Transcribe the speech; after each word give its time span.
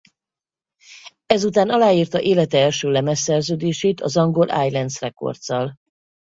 Ezután 1.25 1.69
aláírta 1.69 2.21
élete 2.21 2.57
első 2.57 2.89
lemezszerződését 2.89 4.01
az 4.01 4.17
angol 4.17 4.47
Islands 4.65 4.99
Records-al. 5.01 5.75